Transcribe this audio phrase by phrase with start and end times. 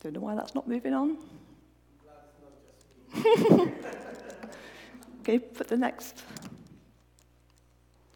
[0.00, 1.18] Don't know why that's not moving on.
[5.20, 6.22] okay, put the next.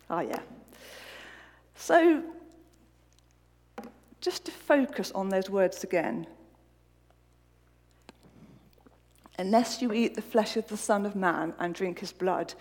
[0.08, 0.40] Ah, yeah.
[1.74, 2.22] So,
[4.21, 6.26] just to focus on those words again.
[9.38, 12.54] Unless you eat the flesh of the Son of Man and drink his blood,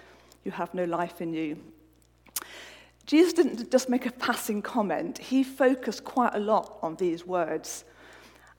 [0.43, 1.57] you have no life in you.
[3.05, 7.83] Jesus didn't just make a passing comment, he focused quite a lot on these words.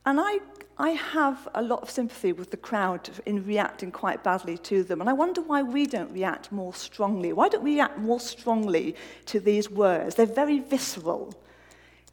[0.05, 0.41] And I,
[0.79, 5.01] I have a lot of sympathy with the crowd in reacting quite badly to them.
[5.01, 7.33] And I wonder why we don't react more strongly.
[7.33, 10.16] Why don't we react more strongly to these words?
[10.16, 11.34] They're very visceral.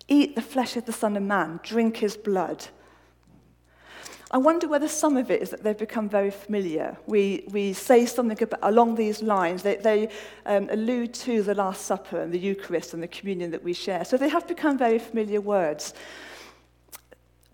[0.07, 2.67] Eat the flesh of the Son of Man, drink his blood.
[4.31, 6.95] I wonder whether some of it is that they've become very familiar.
[7.07, 9.63] We, we say something about, along these lines.
[9.63, 10.09] They, they
[10.45, 14.05] um, allude to the Last Supper and the Eucharist and the communion that we share.
[14.05, 15.95] So they have become very familiar words.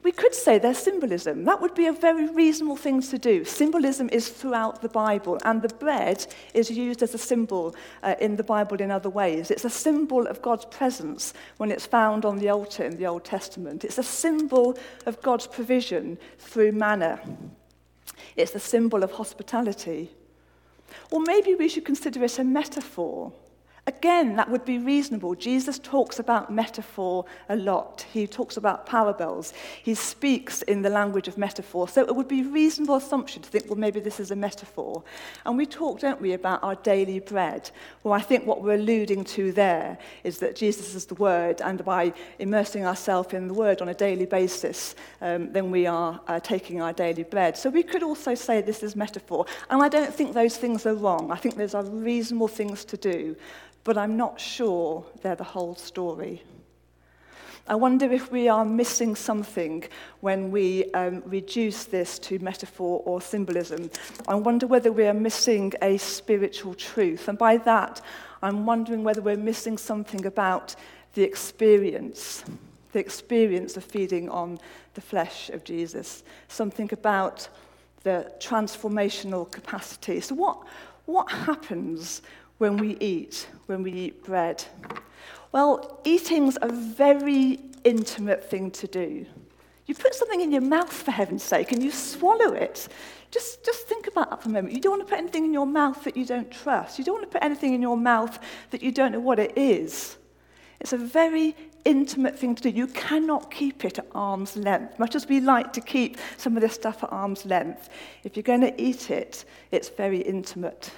[0.06, 1.46] We could say they're symbolism.
[1.46, 3.44] That would be a very reasonable thing to do.
[3.44, 8.36] Symbolism is throughout the Bible, and the bread is used as a symbol uh, in
[8.36, 9.50] the Bible in other ways.
[9.50, 13.24] It's a symbol of God's presence when it's found on the altar in the Old
[13.24, 13.84] Testament.
[13.84, 17.20] It's a symbol of God's provision through manna.
[18.36, 20.12] It's a symbol of hospitality.
[21.10, 23.34] Or maybe we should consider it a metaphor
[23.88, 25.36] Again, that would be reasonable.
[25.36, 28.04] Jesus talks about metaphor a lot.
[28.12, 29.54] He talks about parables.
[29.84, 31.88] He speaks in the language of metaphor.
[31.88, 35.04] So it would be a reasonable assumption to think, well, maybe this is a metaphor.
[35.46, 37.70] And we talk, don't we, about our daily bread.
[38.02, 41.86] Well, I think what we're alluding to there is that Jesus is the Word, and
[41.86, 46.40] by immersing ourselves in the Word on a daily basis, um, then we are uh,
[46.40, 47.56] taking our daily bread.
[47.56, 49.46] So we could also say this is metaphor.
[49.70, 51.30] And I don't think those things are wrong.
[51.30, 53.36] I think those are reasonable things to do
[53.86, 56.42] but I'm not sure they're the whole story.
[57.68, 59.86] I wonder if we are missing something
[60.20, 63.90] when we um, reduce this to metaphor or symbolism.
[64.28, 67.28] I wonder whether we are missing a spiritual truth.
[67.28, 68.02] And by that,
[68.44, 70.76] I'm wondering whether we're missing something about
[71.14, 72.44] the experience,
[72.92, 74.60] the experience of feeding on
[74.96, 77.48] the flesh of Jesus, something about
[78.04, 80.22] the transformational capacity.
[80.22, 80.60] So, what,
[81.06, 82.22] what happens
[82.58, 84.64] when we eat, when we eat bread?
[85.52, 89.26] Well, eating's a very intimate thing to do.
[89.86, 92.88] You put something in your mouth, for heaven's sake, and you swallow it.
[93.32, 94.74] Just, just think about that for a moment.
[94.74, 96.98] You don't want to put anything in your mouth that you don't trust.
[96.98, 98.40] You don't want to put anything in your mouth
[98.72, 100.18] that you don't know what it is.
[100.80, 102.70] It's a very intimate thing to do.
[102.70, 104.98] You cannot keep it at arm's length.
[104.98, 107.90] Much as we like to keep some of this stuff at arm's length,
[108.24, 110.92] if you're going to eat it, it's very intimate.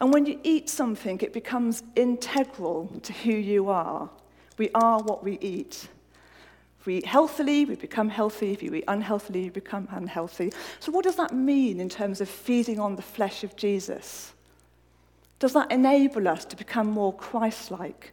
[0.00, 4.10] And when you eat something, it becomes integral to who you are.
[4.58, 5.88] We are what we eat.
[6.80, 8.52] If we eat healthily, we become healthy.
[8.52, 10.52] If you eat unhealthily, you become unhealthy.
[10.80, 14.32] So, what does that mean in terms of feeding on the flesh of Jesus?
[15.38, 18.12] Does that enable us to become more Christ like?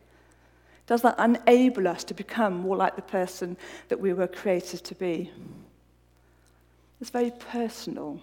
[0.87, 3.57] Does that enable us to become more like the person
[3.89, 5.31] that we were created to be?
[7.01, 8.19] It's very personal.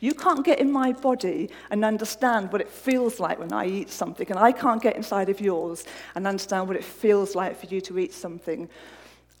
[0.00, 3.90] You can't get in my body and understand what it feels like when I eat
[3.90, 7.66] something, and I can't get inside of yours and understand what it feels like for
[7.66, 8.68] you to eat something.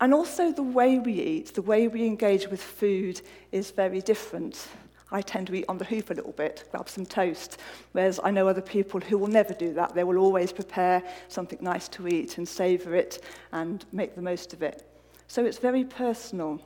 [0.00, 4.68] And also, the way we eat, the way we engage with food is very different.
[5.10, 7.58] I tend to eat on the hoof a little bit, grab some toast,
[7.92, 9.94] whereas I know other people who will never do that.
[9.94, 13.22] They will always prepare something nice to eat and savour it
[13.52, 14.84] and make the most of it.
[15.28, 16.60] So it's very personal.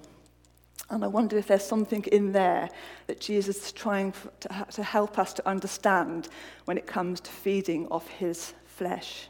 [0.90, 2.68] And I wonder if there's something in there
[3.06, 6.28] that Jesus is trying to, to help us to understand
[6.64, 9.28] when it comes to feeding off his flesh.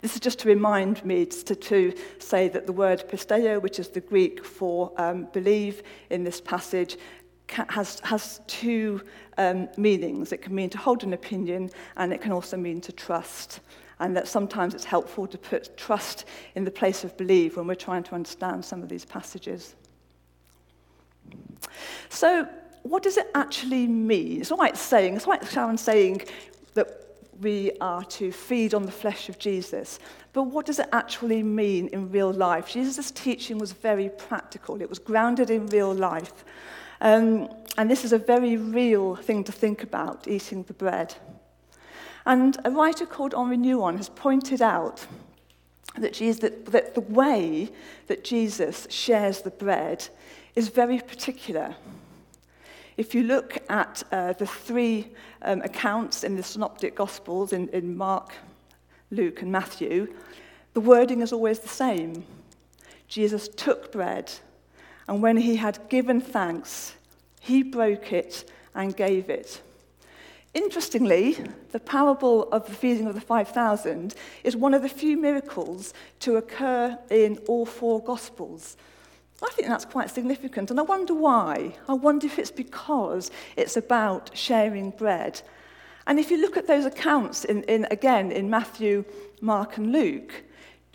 [0.00, 3.88] This is just to remind me to, to say that the word pisteo, which is
[3.88, 6.96] the Greek for um, believe in this passage,
[7.68, 9.02] has, has two
[9.36, 10.32] um, meanings.
[10.32, 13.60] It can mean to hold an opinion, and it can also mean to trust
[13.98, 17.74] and that sometimes it's helpful to put trust in the place of belief when we're
[17.74, 19.74] trying to understand some of these passages.
[22.08, 22.48] So,
[22.82, 24.40] what does it actually mean?
[24.40, 26.22] It's all right saying, it's all right Sharon saying
[26.74, 27.06] that
[27.40, 29.98] we are to feed on the flesh of Jesus.
[30.32, 32.70] But what does it actually mean in real life?
[32.70, 36.44] Jesus' teaching was very practical, it was grounded in real life.
[37.00, 41.14] Um, and this is a very real thing to think about, eating the bread.
[42.26, 45.06] And a writer called Henri Nouwen has pointed out
[45.96, 47.70] that, Jesus, that, that the way
[48.08, 50.08] that Jesus shares the bread
[50.56, 51.76] is very particular.
[52.96, 55.08] If you look at uh, the three
[55.42, 58.32] um, accounts in the Synoptic Gospels, in, in Mark,
[59.12, 60.12] Luke, and Matthew,
[60.74, 62.24] the wording is always the same.
[63.06, 64.32] Jesus took bread,
[65.06, 66.94] And when he had given thanks,
[67.40, 69.62] he broke it and gave it.
[70.56, 71.36] Interestingly,
[71.72, 76.36] the parable of the feeding of the 5,000 is one of the few miracles to
[76.36, 78.78] occur in all four Gospels.
[79.42, 81.76] I think that's quite significant, and I wonder why.
[81.86, 85.42] I wonder if it's because it's about sharing bread.
[86.06, 89.04] And if you look at those accounts, in, in, again, in Matthew,
[89.42, 90.42] Mark, and Luke,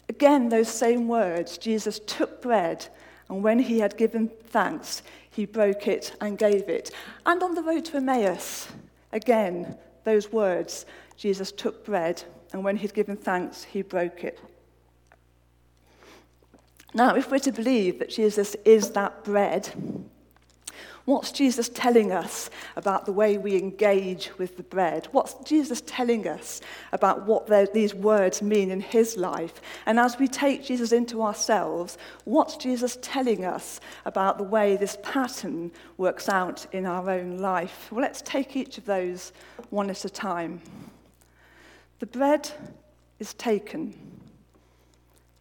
[0.09, 2.87] again, those same words Jesus took bread,
[3.29, 6.89] and when he had given thanks, he broke it and gave it.
[7.27, 8.67] And on the road to Emmaus,
[9.11, 10.85] again, those words
[11.17, 12.23] Jesus took bread,
[12.53, 14.39] and when he'd given thanks, he broke it.
[16.93, 19.69] Now, if we're to believe that Jesus is that bread,
[21.05, 25.07] what's Jesus telling us about the way we engage with the bread?
[25.11, 26.61] What's Jesus telling us
[26.91, 29.61] about what these words mean in his life?
[29.85, 34.97] And as we take Jesus into ourselves, what's Jesus telling us about the way this
[35.01, 37.91] pattern works out in our own life?
[37.91, 39.33] Well, let's take each of those
[39.69, 40.61] one at a time.
[41.99, 42.49] The bread
[43.19, 44.10] is taken.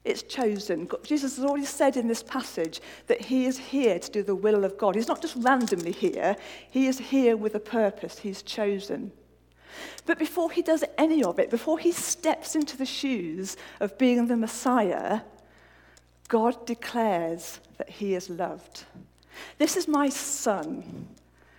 [0.04, 0.88] It's chosen.
[1.02, 4.64] Jesus has already said in this passage that he is here to do the will
[4.64, 4.94] of God.
[4.94, 6.36] He's not just randomly here,
[6.70, 8.18] he is here with a purpose.
[8.18, 9.12] He's chosen.
[10.06, 14.26] But before he does any of it, before he steps into the shoes of being
[14.26, 15.20] the Messiah,
[16.28, 18.84] God declares that he is loved.
[19.58, 21.08] This is my son,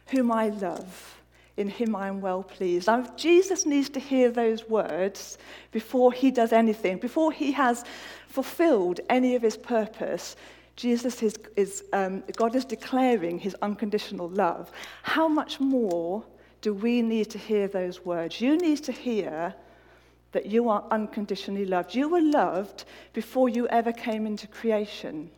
[0.08, 1.21] whom I love.
[1.62, 2.88] In him I am well pleased.
[2.88, 5.38] Now, Jesus needs to hear those words
[5.72, 7.86] before he does anything, before he has
[8.28, 10.36] fulfilled any of his purpose.
[10.76, 14.72] Jesus is, is um, God is declaring his unconditional love.
[15.04, 16.24] How much more
[16.62, 18.42] do we need to hear those words?
[18.42, 19.54] You need to hear
[20.32, 21.94] that you are unconditionally loved.
[21.94, 25.30] You were loved before you ever came into creation.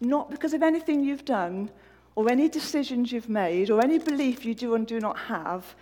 [0.00, 1.68] Not because of anything you've done,
[2.14, 5.74] or any decisions you've made or any belief you do and do not have,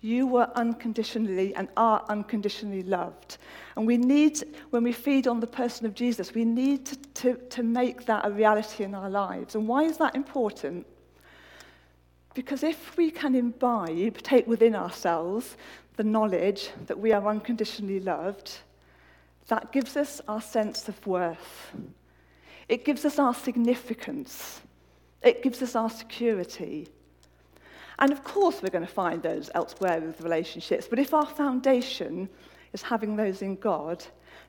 [0.00, 3.38] you were unconditionally and are unconditionally loved.
[3.76, 7.34] And we need, when we feed on the person of Jesus, we need to, to,
[7.50, 9.54] to make that a reality in our lives.
[9.54, 10.86] And why is that important?
[12.34, 15.56] Because if we can imbibe, take within ourselves
[15.96, 18.58] the knowledge that we are unconditionally loved,
[19.48, 21.72] that gives us our sense of worth.
[22.68, 24.60] It gives us our significance.
[25.26, 26.88] It gives us our security.
[27.98, 30.86] And of course, we're going to find those elsewhere with relationships.
[30.88, 32.28] But if our foundation
[32.72, 34.04] is having those in God,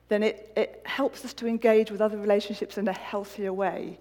[0.08, 3.98] then it, it helps us to engage with other relationships in a healthier way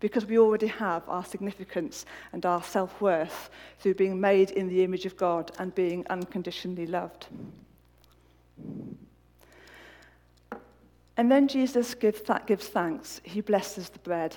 [0.00, 4.82] because we already have our significance and our self worth through being made in the
[4.82, 7.26] image of God and being unconditionally loved.
[11.16, 13.20] And then Jesus gives, gives thanks.
[13.24, 14.34] He blesses the bread.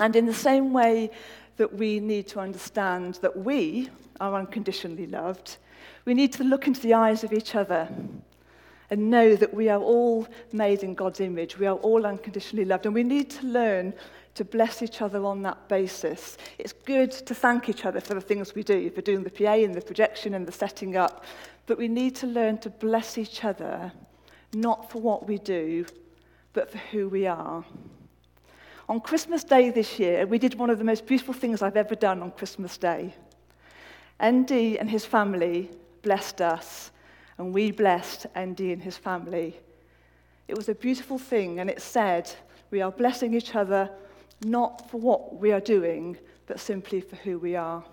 [0.00, 1.10] And in the same way
[1.56, 3.90] that we need to understand that we
[4.20, 5.56] are unconditionally loved,
[6.04, 7.88] we need to look into the eyes of each other
[8.90, 11.58] and know that we are all made in God's image.
[11.58, 12.86] We are all unconditionally loved.
[12.86, 13.92] And we need to learn
[14.34, 16.38] to bless each other on that basis.
[16.58, 19.54] It's good to thank each other for the things we do, for doing the PA
[19.54, 21.24] and the projection and the setting up.
[21.66, 23.92] But we need to learn to bless each other,
[24.54, 25.84] not for what we do,
[26.52, 27.64] but for who we are.
[28.88, 31.94] On Christmas Day this year, we did one of the most beautiful things I've ever
[31.94, 33.14] done on Christmas Day.
[34.24, 36.90] ND and his family blessed us,
[37.36, 39.60] and we blessed ND and his family.
[40.48, 42.32] It was a beautiful thing, and it said,
[42.70, 43.90] We are blessing each other
[44.46, 46.16] not for what we are doing,
[46.46, 47.84] but simply for who we are.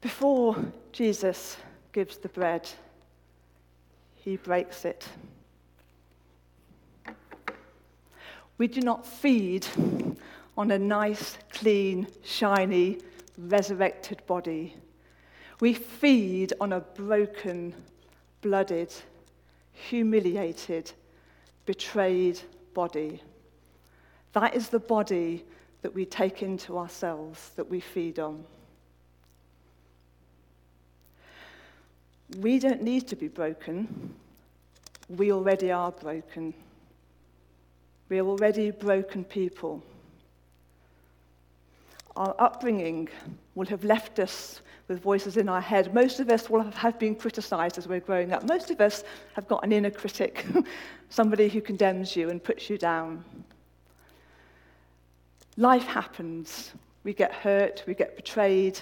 [0.00, 0.56] Before
[0.92, 1.56] Jesus
[1.92, 2.68] gives the bread,
[4.24, 5.04] he breaks it.
[8.56, 9.66] We do not feed
[10.56, 12.98] on a nice, clean, shiny,
[13.36, 14.76] resurrected body.
[15.58, 17.74] We feed on a broken,
[18.42, 18.94] blooded,
[19.72, 20.92] humiliated,
[21.66, 22.40] betrayed
[22.74, 23.20] body.
[24.34, 25.44] That is the body
[25.82, 28.44] that we take into ourselves, that we feed on.
[32.38, 34.14] We don't need to be broken.
[35.08, 36.54] We already are broken.
[38.08, 39.82] We are already broken people.
[42.16, 43.08] Our upbringing
[43.54, 45.94] will have left us with voices in our head.
[45.94, 48.44] Most of us will have been criticized as we're growing up.
[48.44, 50.44] Most of us have got an inner critic,
[51.08, 53.24] somebody who condemns you and puts you down.
[55.56, 56.72] Life happens.
[57.04, 58.78] We get hurt, we get betrayed,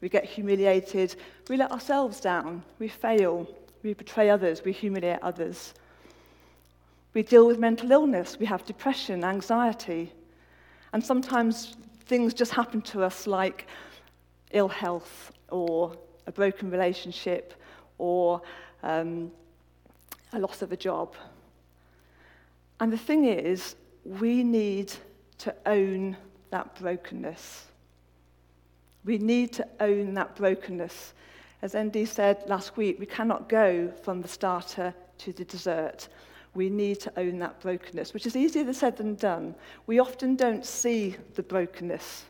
[0.00, 1.16] we get humiliated,
[1.48, 3.48] we let ourselves down, we fail,
[3.82, 5.74] we betray others, we humiliate others.
[7.16, 8.36] We deal with mental illness.
[8.38, 10.12] We have depression, anxiety.
[10.92, 11.74] And sometimes
[12.04, 13.66] things just happen to us like
[14.50, 17.54] ill health or a broken relationship
[17.96, 18.42] or
[18.82, 19.30] um,
[20.34, 21.14] a loss of a job.
[22.80, 24.92] And the thing is, we need
[25.38, 26.18] to own
[26.50, 27.64] that brokenness.
[29.06, 31.14] We need to own that brokenness.
[31.62, 36.08] As ND said last week, we cannot go from the starter to the dessert.
[36.54, 39.54] We need to own that brokenness, which is easier said than done.
[39.86, 42.24] We often don't see the brokenness.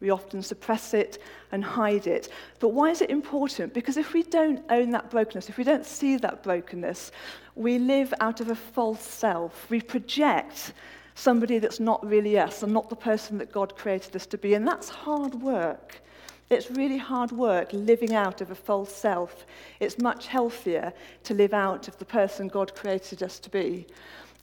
[0.00, 2.30] We often suppress it and hide it.
[2.60, 3.74] But why is it important?
[3.74, 7.12] Because if we don't own that brokenness, if we don't see that brokenness,
[7.54, 9.68] we live out of a false self.
[9.70, 10.72] We project
[11.16, 14.54] somebody that's not really us and not the person that God created us to be.
[14.54, 16.02] And that's hard work.
[16.50, 19.46] It's really hard work living out of a false self.
[19.80, 20.92] It's much healthier
[21.24, 23.86] to live out of the person God created us to be.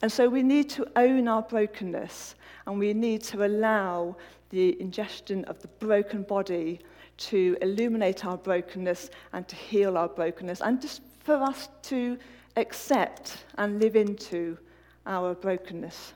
[0.02, 2.34] And so we need to own our brokenness
[2.66, 4.16] and we need to allow
[4.50, 6.80] the ingestion of the broken body
[7.16, 12.18] to illuminate our brokenness and to heal our brokenness and just for us to
[12.56, 14.58] accept and live into
[15.06, 16.12] our brokenness.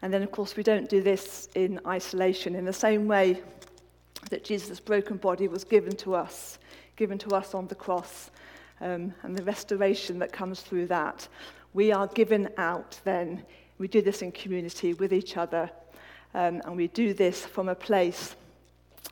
[0.00, 2.54] And then, of course, we don't do this in isolation.
[2.54, 3.42] In the same way
[4.30, 6.58] that Jesus' broken body was given to us,
[6.96, 8.30] given to us on the cross,
[8.80, 11.26] um, and the restoration that comes through that,
[11.74, 13.44] we are given out then.
[13.78, 15.70] We do this in community with each other,
[16.34, 18.36] um, and we do this from a place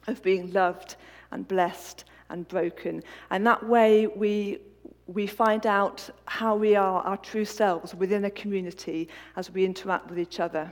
[0.06, 0.96] of being loved
[1.30, 3.02] and blessed and broken.
[3.30, 4.58] And that way, we
[5.06, 10.08] we find out how we are our true selves within a community as we interact
[10.10, 10.70] with each other.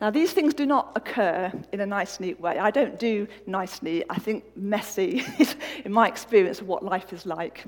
[0.00, 2.58] Now, these things do not occur in a nice, neat way.
[2.58, 4.04] I don't do nice, neat.
[4.08, 7.64] I think messy is, in my experience, of what life is like.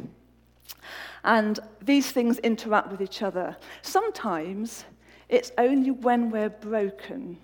[1.25, 3.57] And these things interact with each other.
[3.83, 4.85] Sometimes
[5.29, 7.37] it's only when we're broken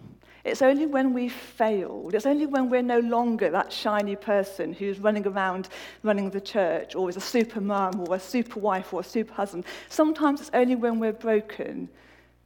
[0.47, 4.99] it's only when we've failed, it's only when we're no longer that shiny person who's
[5.01, 5.69] running around
[6.03, 9.35] running the church or is a super mum or a super wife or a super
[9.35, 9.65] husband.
[9.89, 11.89] Sometimes it's only when we're broken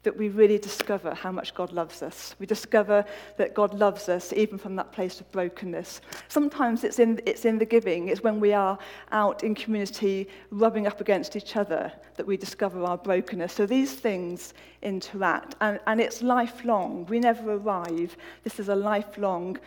[0.02, 2.34] that we really discover how much God loves us.
[2.38, 3.04] We discover
[3.36, 6.00] that God loves us even from that place of brokenness.
[6.28, 8.78] Sometimes it's in, it's in the giving, it's when we are
[9.12, 13.52] out in community rubbing up against each other that we discover our brokenness.
[13.52, 17.04] So these things interact, and, and it's lifelong.
[17.06, 18.16] We never arrive.
[18.42, 19.58] This is a lifelong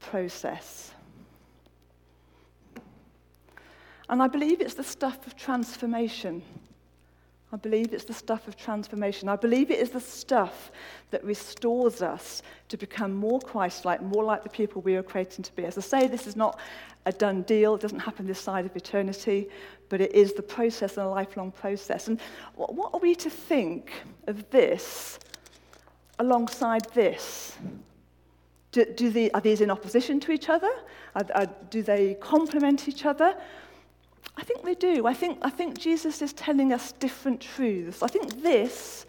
[0.00, 0.92] process.
[4.08, 6.42] And I believe it's the stuff of transformation.
[7.52, 9.28] I believe it's the stuff of transformation.
[9.28, 10.72] I believe it is the stuff
[11.10, 15.44] that restores us to become more Christ like, more like the people we are creating
[15.44, 15.66] to be.
[15.66, 16.58] As I say, this is not
[17.04, 19.50] a done deal, it doesn't happen this side of eternity,
[19.90, 22.08] but it is the process and a lifelong process.
[22.08, 22.18] And
[22.54, 23.92] what are we to think
[24.28, 25.18] of this
[26.18, 27.58] alongside this?
[28.70, 30.70] Do, do the, are these in opposition to each other?
[31.14, 33.36] Are, are, do they complement each other?
[34.36, 35.06] I think they do.
[35.06, 38.02] I think, I think Jesus is telling us different truths.
[38.02, 39.06] I think this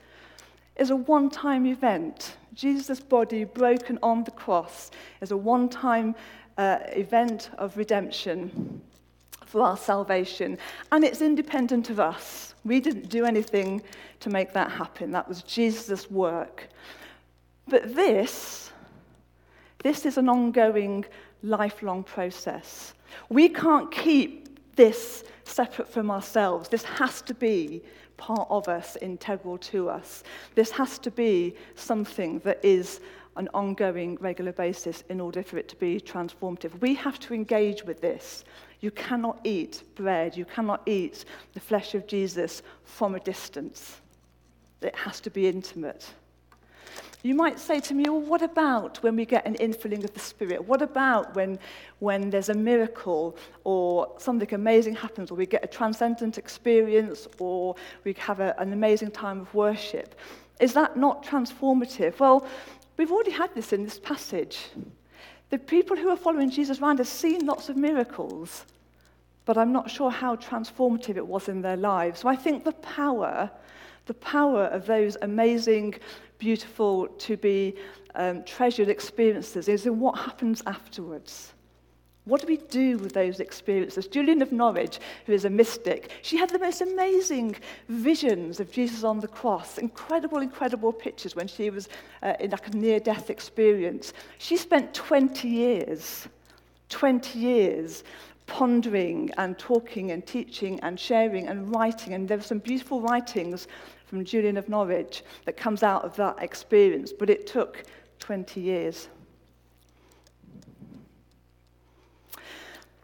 [0.75, 2.38] is a one time event.
[2.53, 6.15] Jesus' body broken on the cross is a one time
[6.58, 8.82] uh, event of redemption
[9.46, 10.58] for our salvation.
[10.92, 12.56] And it's independent of us.
[12.65, 13.82] We didn't do anything
[14.22, 16.70] to make that happen, that was Jesus' work.
[17.68, 18.72] But this,
[19.84, 21.06] this is an ongoing,
[21.44, 22.94] lifelong process.
[23.30, 24.42] We can't keep
[24.75, 26.70] this separate from ourselves.
[26.70, 27.82] This has to be
[28.18, 30.24] part of us, integral to us.
[30.56, 33.00] This has to be something that is
[33.36, 36.80] an ongoing, regular basis in order for it to be transformative.
[36.82, 38.46] We have to engage with this.
[38.80, 44.01] You cannot eat bread, you cannot eat the flesh of Jesus from a distance.
[44.82, 46.13] It has to be intimate.
[47.25, 50.20] You might say to me, well, what about when we get an infilling of the
[50.20, 50.68] Spirit?
[50.68, 51.58] What about when,
[52.00, 57.75] when there's a miracle or something amazing happens or we get a transcendent experience or
[58.03, 60.15] we have a, an amazing time of worship?
[60.60, 62.20] Is that not transformative?
[62.20, 62.46] Well,
[62.98, 64.60] we've already had this in this passage.
[65.50, 68.65] The people who are following Jesus around have seen lots of miracles,
[69.46, 72.20] but I'm not sure how transformative it was in their lives.
[72.20, 73.50] So I think the power,
[74.08, 75.96] the power of those amazing
[76.43, 77.73] beautiful, to be
[78.15, 81.53] um, treasured experiences is in what happens afterwards.
[82.25, 84.07] What do we do with those experiences?
[84.07, 87.55] Julian of Norwich, who is a mystic, she had the most amazing
[87.88, 91.88] visions of Jesus on the cross, incredible, incredible pictures when she was
[92.21, 94.12] uh, in like a near death experience.
[94.38, 96.27] She spent 20 years
[96.93, 98.03] 20 years
[98.45, 102.13] pondering and talking and teaching and sharing and writing.
[102.13, 103.67] And there were some beautiful writings
[104.05, 107.83] from Julian of Norwich that comes out of that experience, but it took
[108.19, 109.07] 20 years.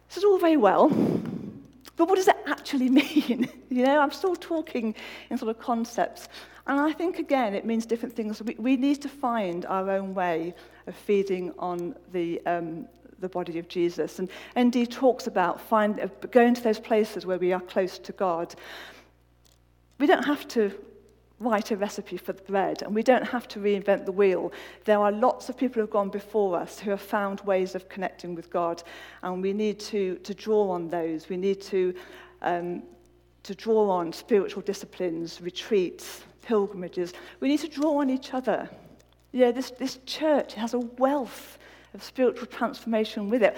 [0.08, 0.90] This is all very well,
[1.96, 3.50] but what does it actually mean?
[3.70, 4.96] you know, I'm still talking
[5.30, 6.28] in sort of concepts.
[6.68, 8.42] And I think, again, it means different things.
[8.42, 10.54] We, we need to find our own way
[10.88, 12.88] of feeding on the, um,
[13.20, 14.20] the body of Jesus.
[14.20, 18.12] And ND talks about find, uh, going to those places where we are close to
[18.12, 18.56] God.
[20.00, 20.72] We don't have to
[21.40, 24.52] write a recipe for the bread, and we don't have to reinvent the wheel.
[24.86, 27.88] There are lots of people who have gone before us who have found ways of
[27.88, 28.84] connecting with God,
[29.24, 31.30] and we need to, to draw on those.
[31.30, 31.94] We need to,
[32.42, 32.84] um,
[33.44, 37.14] to draw on spiritual disciplines, retreats, pilgrimages.
[37.40, 38.70] We need to draw on each other.
[39.32, 41.58] Yeah, this, this church has a wealth
[41.94, 43.58] of spiritual transformation with it.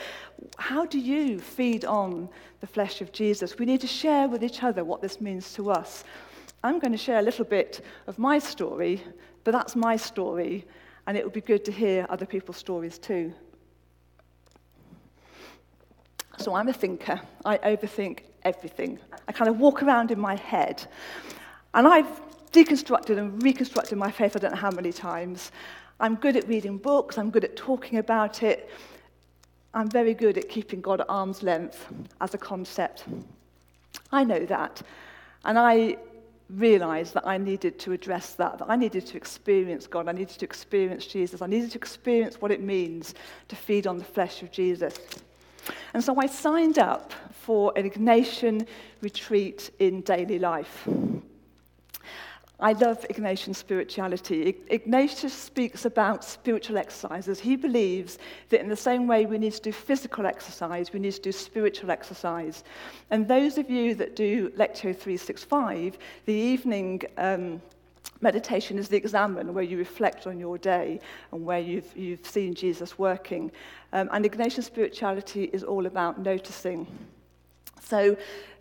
[0.57, 3.57] How do you feed on the flesh of Jesus?
[3.57, 6.03] We need to share with each other what this means to us.
[6.63, 9.03] I'm going to share a little bit of my story,
[9.43, 10.65] but that's my story,
[11.07, 13.33] and it would be good to hear other people's stories too.
[16.37, 17.19] So I'm a thinker.
[17.45, 18.99] I overthink everything.
[19.27, 20.85] I kind of walk around in my head.
[21.73, 22.21] And I've
[22.51, 25.51] deconstructed and reconstructed my faith I don't know how many times.
[26.01, 28.69] I'm good at reading books, I'm good at talking about it.
[29.73, 31.87] I'm very good at keeping God at arm's length
[32.19, 33.05] as a concept.
[34.11, 34.81] I know that.
[35.45, 35.97] And I
[36.49, 40.39] realized that I needed to address that, that I needed to experience God, I needed
[40.39, 43.13] to experience Jesus, I needed to experience what it means
[43.47, 44.97] to feed on the flesh of Jesus.
[45.93, 48.67] And so I signed up for an Ignatian
[49.01, 50.87] retreat in daily life.
[52.61, 54.55] I love Ignatian spirituality.
[54.67, 57.39] Ignatius speaks about spiritual exercises.
[57.39, 61.13] He believes that in the same way we need to do physical exercise, we need
[61.13, 62.63] to do spiritual exercise.
[63.09, 67.63] And those of you that do Lectio 365, the evening um,
[68.21, 70.99] meditation is the examen where you reflect on your day
[71.31, 73.51] and where you've, you've seen Jesus working.
[73.91, 76.85] Um, and Ignatian spirituality is all about noticing.
[77.81, 78.15] So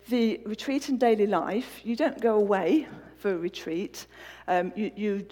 [0.09, 2.87] the retreat in daily life, you don't go away
[3.21, 4.07] for a retreat.
[4.47, 5.25] Um, you, you,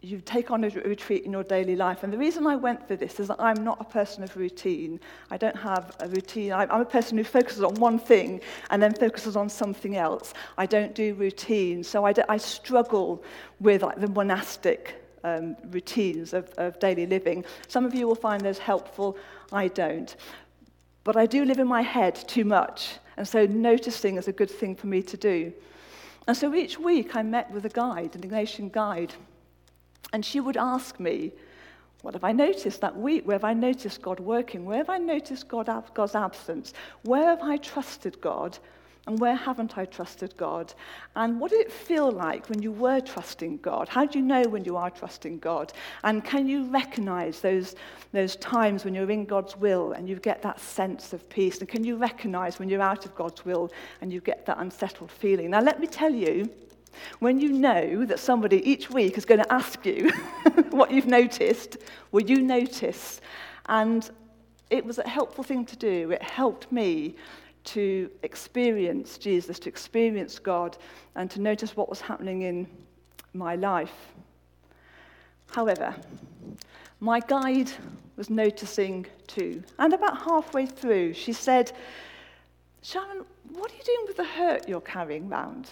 [0.00, 2.02] you take on a retreat in your daily life.
[2.02, 5.00] And the reason I went for this is that I'm not a person of routine.
[5.30, 6.52] I don't have a routine.
[6.52, 10.34] I'm a person who focuses on one thing and then focuses on something else.
[10.56, 11.82] I don't do routine.
[11.82, 13.24] So I, I struggle
[13.60, 17.44] with like, the monastic um, routines of, of daily living.
[17.66, 19.16] Some of you will find those helpful.
[19.52, 20.14] I don't.
[21.02, 22.98] But I do live in my head too much.
[23.16, 25.52] And so noticing is a good thing for me to do.
[26.28, 29.14] And so each week I met with a guide, an Ignatian guide,
[30.12, 31.32] and she would ask me,
[32.02, 33.26] what have I noticed that week?
[33.26, 34.66] Where have I noticed God working?
[34.66, 36.74] Where have I noticed God, God's absence?
[37.02, 38.58] Where have I trusted God?
[39.08, 40.74] And where haven't I trusted God?
[41.16, 43.88] And what did it feel like when you were trusting God?
[43.88, 45.72] How do you know when you are trusting God?
[46.04, 47.74] And can you recognize those,
[48.12, 51.60] those times when you're in God's will and you get that sense of peace?
[51.60, 55.10] And can you recognize when you're out of God's will and you get that unsettled
[55.10, 55.52] feeling?
[55.52, 56.50] Now, let me tell you,
[57.20, 60.10] when you know that somebody each week is going to ask you
[60.68, 61.78] what you've noticed,
[62.12, 63.22] will you notice?
[63.70, 64.10] And
[64.68, 66.10] it was a helpful thing to do.
[66.10, 67.14] It helped me
[67.74, 70.76] to experience Jesus, to experience God,
[71.14, 72.66] and to notice what was happening in
[73.34, 74.12] my life.
[75.50, 75.94] However,
[77.00, 77.70] my guide
[78.16, 79.62] was noticing too.
[79.78, 81.72] And about halfway through, she said,
[82.82, 85.68] Sharon, what are you doing with the hurt you're carrying around?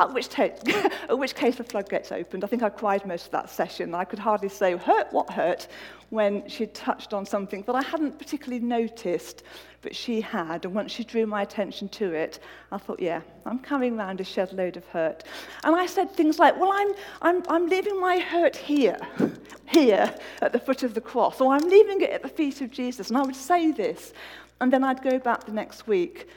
[0.00, 0.42] At which, t-
[1.08, 2.42] at which case the floodgates opened.
[2.42, 3.94] I think I cried most of that session.
[3.94, 5.68] I could hardly say, hurt what hurt,
[6.10, 9.44] when she touched on something that I hadn't particularly noticed,
[9.82, 10.64] but she had.
[10.64, 12.40] And once she drew my attention to it,
[12.72, 15.24] I thought, yeah, I'm carrying around a shed load of hurt.
[15.62, 18.98] And I said things like, well, I'm, I'm, I'm leaving my hurt here,
[19.66, 22.70] here at the foot of the cross, or I'm leaving it at the feet of
[22.70, 23.10] Jesus.
[23.10, 24.12] And I would say this,
[24.60, 26.28] and then I'd go back the next week,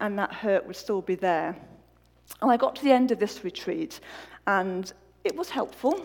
[0.00, 1.56] and that hurt would still be there.
[2.40, 4.00] And I got to the end of this retreat,
[4.46, 4.92] and
[5.24, 6.04] it was helpful.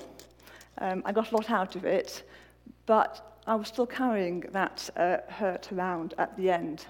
[0.78, 2.24] Um, I got a lot out of it,
[2.86, 6.86] but I was still carrying that uh, hurt around at the end.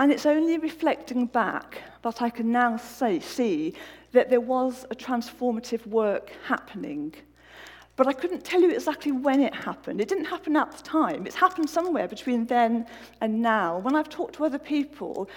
[0.00, 3.74] And it's only reflecting back that I can now say, see
[4.12, 7.14] that there was a transformative work happening.
[7.96, 10.00] But I couldn't tell you exactly when it happened.
[10.00, 11.26] It didn't happen at the time.
[11.26, 12.86] It's happened somewhere between then
[13.20, 13.78] and now.
[13.78, 15.28] When I've talked to other people,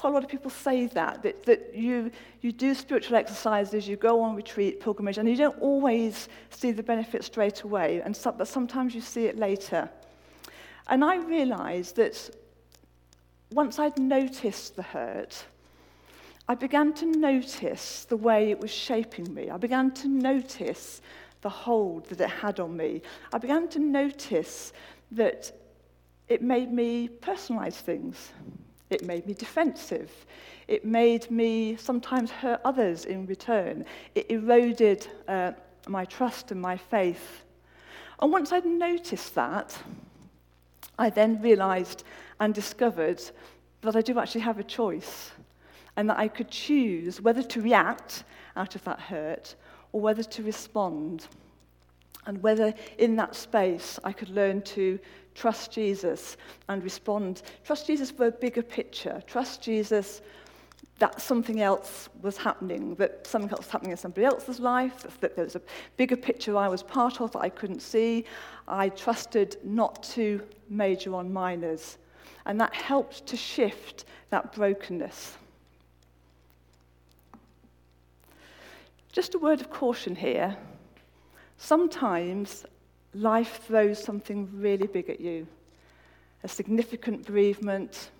[0.00, 2.10] quite a lot of people say that, that, that you,
[2.40, 6.82] you do spiritual exercises, you go on retreat, pilgrimage, and you don't always see the
[6.82, 9.90] benefit straight away, and so, but sometimes you see it later.
[10.88, 12.34] And I realized that
[13.52, 15.44] once I'd noticed the hurt,
[16.48, 19.50] I began to notice the way it was shaping me.
[19.50, 21.02] I began to notice
[21.42, 23.02] the hold that it had on me.
[23.34, 24.72] I began to notice
[25.12, 25.52] that
[26.28, 28.30] it made me personalize things.
[28.90, 30.10] It made me defensive.
[30.68, 33.84] It made me sometimes hurt others in return.
[34.14, 35.52] It eroded uh,
[35.88, 37.44] my trust and my faith.
[38.20, 39.76] And once I'd noticed that,
[40.98, 42.04] I then realized
[42.40, 43.22] and discovered
[43.82, 45.30] that I do actually have a choice
[45.96, 48.24] and that I could choose whether to react
[48.56, 49.54] out of that hurt
[49.92, 51.26] or whether to respond.
[52.26, 54.98] And whether in that space I could learn to
[55.34, 56.36] trust Jesus
[56.68, 57.42] and respond.
[57.64, 59.22] Trust Jesus for a bigger picture.
[59.26, 60.22] Trust Jesus
[61.00, 65.34] that something else was happening, that something else was happening in somebody else's life, that
[65.34, 65.62] there was a
[65.96, 68.26] bigger picture I was part of that I couldn't see.
[68.68, 71.96] I trusted not to major on minors.
[72.44, 75.38] And that helped to shift that brokenness.
[79.12, 80.56] Just a word of caution here.
[81.56, 82.64] Sometimes
[83.14, 85.46] life throws something really big at you
[86.42, 88.10] a significant bereavement,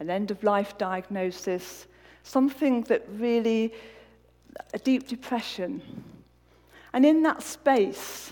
[0.00, 1.86] an end of life diagnosis,
[2.24, 3.72] something that really,
[4.74, 5.80] a deep depression.
[6.92, 8.30] And in that space,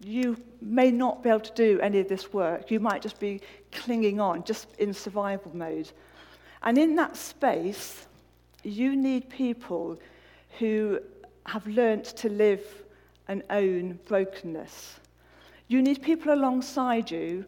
[0.00, 2.70] you may not be able to do any of this work.
[2.70, 5.90] You might just be clinging on, just in survival mode.
[6.62, 8.06] And in that space,
[8.64, 9.98] you need people
[10.58, 10.98] who
[11.46, 12.83] have learnt to live
[13.28, 15.00] and own brokenness.
[15.68, 17.44] You need people alongside you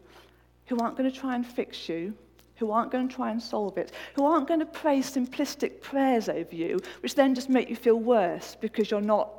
[0.67, 2.13] who aren't going to try and fix you,
[2.57, 6.27] who aren't going to try and solve it, who aren't going to pray simplistic prayers
[6.27, 9.31] over you, which then just make you feel worse because you're not,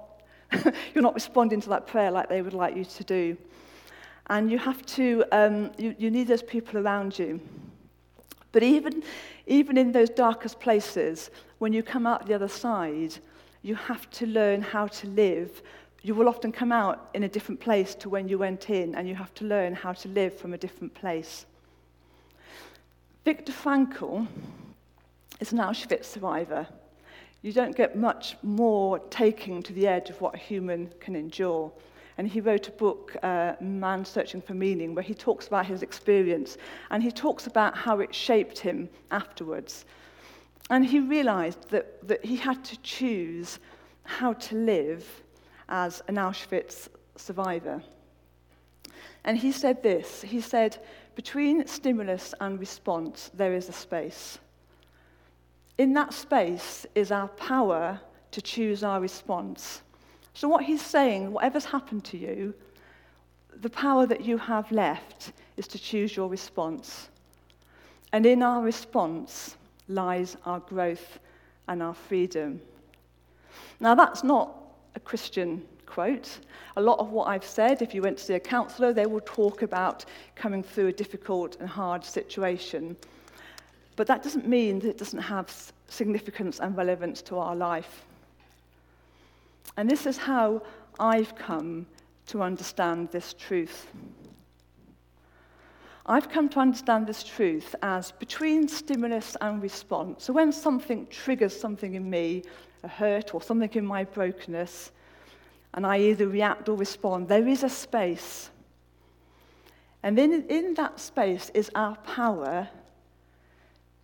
[0.94, 3.36] you're not responding to that prayer like they would like you to do.
[4.28, 7.40] And you have to, um, you, you need those people around you.
[8.52, 9.02] But even,
[9.46, 13.14] even in those darkest places, when you come out the other side,
[13.62, 15.62] you have to learn how to live
[16.08, 19.06] you will often come out in a different place to when you went in, and
[19.06, 21.44] you have to learn how to live from a different place.
[23.26, 24.26] Viktor Frankl
[25.38, 26.66] is an Auschwitz survivor.
[27.42, 31.70] You don't get much more taking to the edge of what a human can endure.
[32.16, 35.82] And he wrote a book, uh, Man Searching for Meaning, where he talks about his
[35.82, 36.56] experience
[36.90, 39.84] and he talks about how it shaped him afterwards.
[40.70, 43.58] And he realized that, that he had to choose
[44.04, 45.04] how to live
[45.68, 47.82] as an Auschwitz survivor.
[49.24, 50.78] And he said this he said,
[51.14, 54.38] between stimulus and response, there is a space.
[55.76, 58.00] In that space is our power
[58.30, 59.82] to choose our response.
[60.34, 62.54] So, what he's saying, whatever's happened to you,
[63.60, 67.08] the power that you have left is to choose your response.
[68.12, 69.56] And in our response
[69.88, 71.18] lies our growth
[71.66, 72.60] and our freedom.
[73.80, 74.67] Now, that's not
[74.98, 76.40] a Christian quote.
[76.76, 79.22] A lot of what I've said, if you went to see a counsellor, they will
[79.24, 82.96] talk about coming through a difficult and hard situation.
[83.94, 88.04] But that doesn't mean that it doesn't have significance and relevance to our life.
[89.76, 90.62] And this is how
[90.98, 91.86] I've come
[92.26, 93.86] to understand this truth.
[96.06, 100.24] I've come to understand this truth as between stimulus and response.
[100.24, 102.42] So when something triggers something in me,
[102.82, 104.92] a hurt or something in my brokenness,
[105.74, 108.50] and I either react or respond, there is a space.
[110.02, 112.68] And then in that space is our power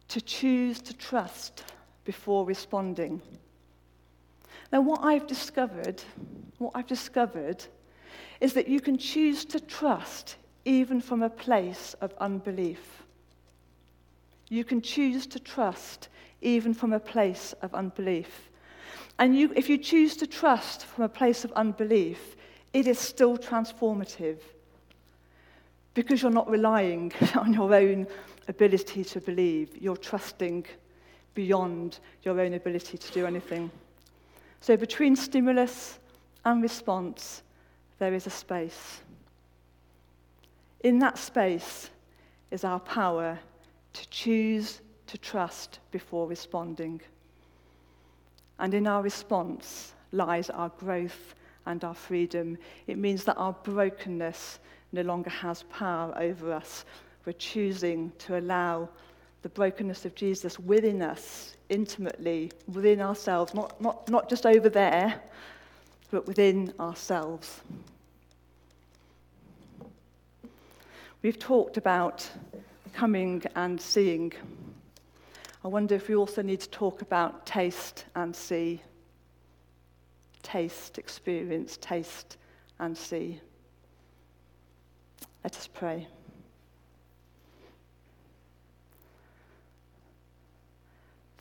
[0.09, 1.65] to choose to trust
[2.05, 3.23] before responding.
[4.73, 6.03] Now, what I've discovered,
[6.59, 7.65] what I've discovered
[8.41, 13.03] is that you can choose to trust even from a place of unbelief.
[14.49, 16.09] You can choose to trust
[16.41, 18.51] even from a place of unbelief.
[19.19, 22.37] And you, if you choose to trust from a place of unbelief,
[22.73, 24.39] it is still transformative
[25.95, 28.07] because you're not relying on your own
[28.49, 29.81] ability to believe.
[29.81, 30.67] You're trusting
[31.35, 33.71] beyond your own ability to do anything.
[34.61, 35.99] So, between stimulus
[36.45, 37.43] and response,
[37.99, 39.01] there is a space.
[40.81, 41.91] In that space
[42.51, 43.39] is our power
[43.93, 47.01] to choose to trust before responding.
[48.59, 51.35] And in our response lies our growth
[51.67, 52.59] and our freedom.
[52.87, 54.59] It means that our brokenness
[54.93, 56.85] no longer has power over us.
[57.25, 58.89] We're choosing to allow
[59.43, 65.21] the brokenness of Jesus within us, intimately, within ourselves, not, not, not just over there,
[66.11, 67.61] but within ourselves.
[71.23, 72.29] We've talked about
[72.93, 74.33] coming and seeing.
[75.65, 78.83] I wonder if we also need to talk about taste and see.
[80.43, 82.37] Taste, experience, taste
[82.79, 83.41] and see.
[85.43, 86.07] Let us pray.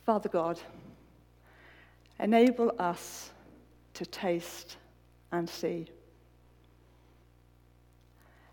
[0.05, 0.57] Father God,
[2.17, 3.31] enable us
[3.93, 4.77] to taste
[5.33, 5.87] and see.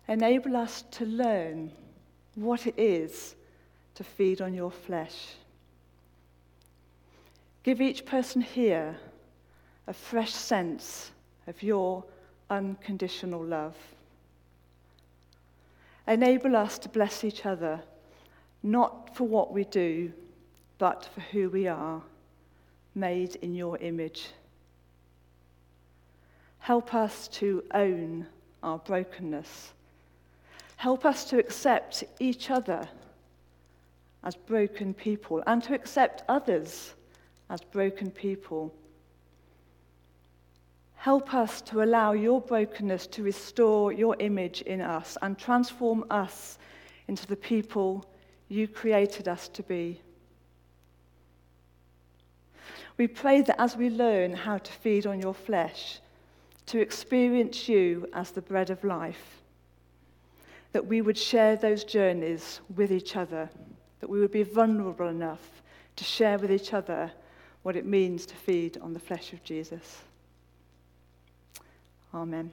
[0.09, 1.71] Enable us to learn
[2.35, 3.35] what it is
[3.95, 5.35] to feed on your flesh.
[7.63, 8.97] Give each person here
[9.87, 11.11] a fresh sense
[11.47, 12.03] of your
[12.49, 13.75] unconditional love.
[16.07, 17.79] Enable us to bless each other,
[18.63, 20.11] not for what we do,
[20.79, 22.01] but for who we are,
[22.95, 24.29] made in your image.
[26.59, 28.25] Help us to own
[28.63, 29.71] our brokenness.
[30.77, 32.87] Help us to accept each other
[34.23, 36.93] as broken people and to accept others
[37.51, 38.73] as broken people.
[40.95, 46.57] Help us to allow your brokenness to restore your image in us and transform us
[47.07, 48.05] into the people
[48.47, 49.99] you created us to be.
[52.97, 55.99] We pray that as we learn how to feed on your flesh,
[56.67, 59.41] to experience you as the bread of life,
[60.71, 63.49] that we would share those journeys with each other,
[63.99, 65.63] that we would be vulnerable enough
[65.97, 67.11] to share with each other
[67.63, 70.01] what it means to feed on the flesh of Jesus.
[72.13, 72.51] Amen.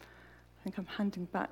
[0.00, 1.42] I think I'm handing back